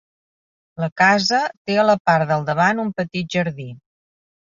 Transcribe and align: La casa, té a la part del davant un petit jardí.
La 0.83 0.87
casa, 1.01 1.41
té 1.69 1.75
a 1.81 1.83
la 1.87 1.95
part 2.11 2.25
del 2.31 2.45
davant 2.47 2.81
un 2.85 2.89
petit 3.03 3.29
jardí. 3.37 3.67